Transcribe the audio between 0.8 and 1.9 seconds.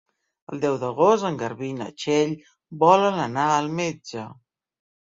d'agost en Garbí i